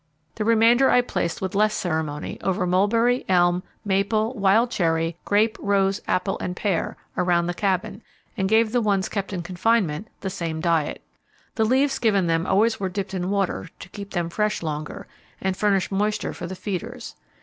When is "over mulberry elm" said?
2.41-3.61